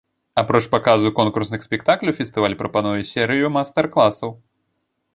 [0.41, 4.39] Апроч паказу конкурсных спектакляў, фестываль прапануе серыю майстар-класаў.